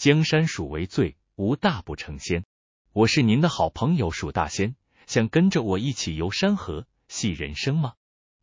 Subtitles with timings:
[0.00, 2.46] 江山属为最，无大不成仙。
[2.94, 4.74] 我是您的好朋友蜀大仙，
[5.06, 7.92] 想跟着我一起游山河、戏人生吗？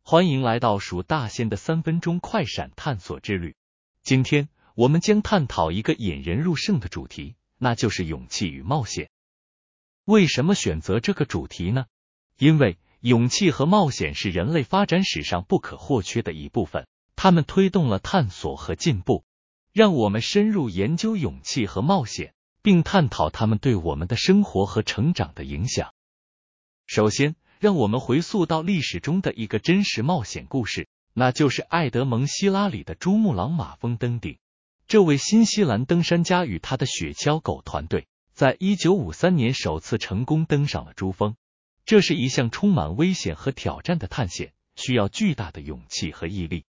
[0.04, 3.56] 欢迎来到蜀大仙的三分钟快闪探索之旅。
[4.04, 9.10] 今天我们将探讨一个引人入胜的主题，那就是勇气与冒险。
[10.04, 11.86] 为什么选择这个主题呢？
[12.38, 16.86] 因为勇气和冒险是人类发展史上不可或缺的一部分，
[17.16, 19.24] 他们推动了探索和进步。
[19.78, 25.94] 让我们深入研究勇气和冒险，并探讨他们对我们的生活和成长的影响。
[26.84, 34.38] 首先，让我们回溯到历史中的一个真实冒险故事，那就是爱德蒙·希拉里的珠穆朗玛峰登顶。
[34.88, 41.36] 这位新西兰登山家与他的雪橇狗团队，在一九五三年首次成功登上了珠峰。
[41.86, 46.64] 这是一项充满危险和挑战的探险，需要巨大的勇气和毅力。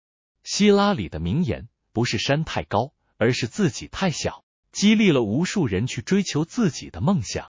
[0.44, 2.92] 希拉里的名言不是山太高。
[3.18, 7.50] 而是自己太小，激励了无数人去追求自己的梦想。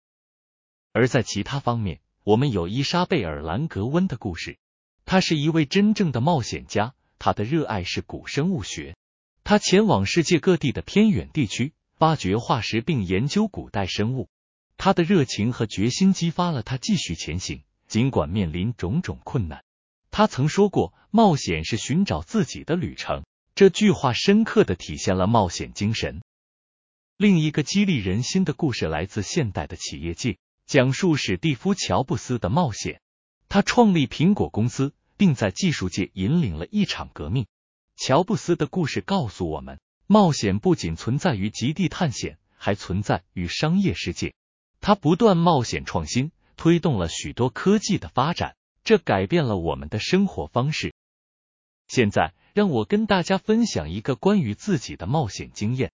[0.93, 4.57] 而在其他方面，我们有伊莎贝尔·兰格温的故事。
[5.03, 8.95] 他是一位真正的冒险家，他的热爱是古生物学。
[9.43, 14.29] 他前往世界各地的偏远地区，发掘化石并研究古代生物。
[14.77, 19.63] 他的热情和决心激发了他继续前行，尽管面临种种困难。
[20.09, 23.25] 他曾说过：“冒险是寻找自己的旅程。”
[23.55, 26.21] 这句话深刻的体现了冒险精神。
[27.15, 32.99] 另一个激励人心的故事来自现代的企业界，讲述史蒂夫·乔布斯的冒险。
[33.47, 37.47] 他创立苹果公司，并在技术界引领了一场革命。
[37.95, 44.33] 乔布斯的故事告诉我们，冒险不仅存在于极地探险，还存在于商业世界。
[44.81, 50.93] 他不断冒险创新，推动了许多科技的发展，这改变了我们的生活方式。
[51.87, 52.33] 现在。
[52.55, 55.91] 让我跟大家分享一个关于自己的冒险经验。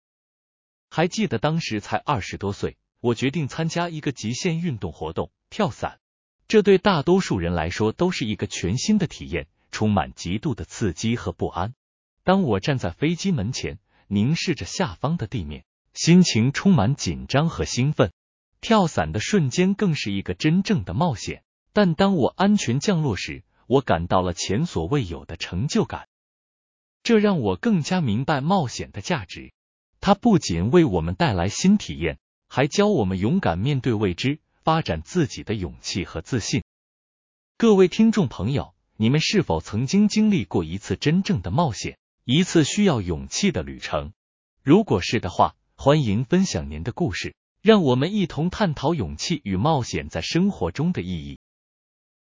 [0.90, 6.00] 还记得当时才二十多岁，我决定参加一个极限运动活动——跳伞。
[6.48, 11.76] 这对大多数人来说都是一个全新的体验，充满极度的刺激和不安。
[12.24, 13.78] 当我站在飞机门前，
[14.08, 18.12] 凝视着下方的地面，心情充满紧张和兴奋。
[18.62, 21.44] 跳伞的瞬间更是一个真正的冒险。
[21.72, 26.08] 但当我安全降落时，我感到了前所未有的成就感。
[27.08, 29.54] 这让我更加明白冒险的价值。
[30.02, 32.20] 它不仅为我们带来新体验，
[32.50, 36.66] 还教我们勇敢面对未知，发展自己的勇气和自信。
[37.56, 44.12] 各位听众朋友，你们是否曾经经历过一次真正的冒险，一次需要勇气的旅程？
[44.62, 51.40] 如果是的话，欢迎分享您的故事，让我们一同探讨勇气与冒险在生活中的意义。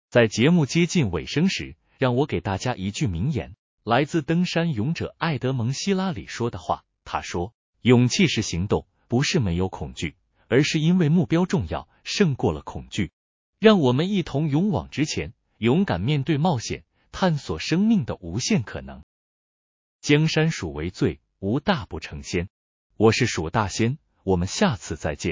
[0.10, 3.56] 在节目接近尾声时，让我给大家一句名言。
[3.84, 10.16] 来自登山勇者艾德蒙·希拉里说的话，他说：“勇气是行动，不是没有恐惧，
[10.48, 13.12] 而是因为目标重要，胜过了恐惧。”
[13.60, 19.04] 让我们一同勇往直前，勇敢面对冒险，探索生命的无限可能。
[20.00, 22.48] 江山属为最，无大不成仙。
[22.96, 25.32] 我是蜀大仙，我们下次再见。